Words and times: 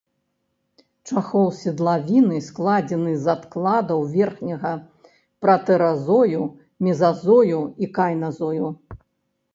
Чахол 1.09 1.43
седлавіны 1.57 2.39
складзены 2.45 3.13
з 3.25 3.29
адкладаў 3.35 3.99
верхняга 4.15 4.71
пратэразою, 5.47 6.41
мезазою 6.87 7.59
і 7.85 7.95
кайназою. 7.99 8.67